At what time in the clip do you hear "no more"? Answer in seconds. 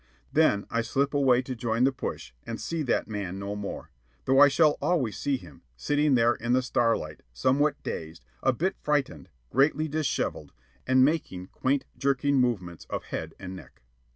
3.37-3.91